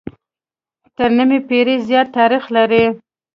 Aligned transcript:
تر 0.95 1.09
نيمې 1.17 1.39
پېړۍ 1.47 1.77
زيات 1.87 2.07
تاريخ 2.17 2.43
لري 2.55 2.83